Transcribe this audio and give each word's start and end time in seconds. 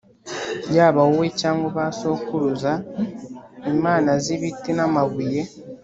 yaba 0.75 1.01
wowe 1.07 1.27
cyangwa 1.41 1.67
ba 1.75 1.85
sokuruza, 1.99 2.71
imana 3.73 4.11
z’ibiti 4.23 4.71
n’amabuye 4.77 5.41